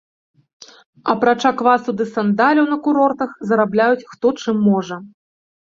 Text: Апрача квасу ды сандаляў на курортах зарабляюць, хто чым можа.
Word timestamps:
Апрача 1.13 1.51
квасу 1.61 1.91
ды 1.99 2.05
сандаляў 2.15 2.65
на 2.73 2.77
курортах 2.89 3.31
зарабляюць, 3.53 4.07
хто 4.15 4.27
чым 4.41 4.55
можа. 4.73 4.95